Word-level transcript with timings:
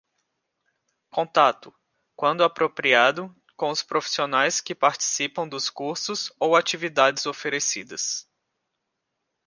Contato, 1.11 1.71
quando 2.15 2.43
apropriado, 2.43 3.31
com 3.55 3.69
os 3.69 3.83
profissionais 3.83 4.59
que 4.59 4.73
participam 4.73 5.47
dos 5.47 5.69
cursos 5.69 6.33
ou 6.39 6.55
atividades 6.55 7.27
oferecidas. 7.27 8.27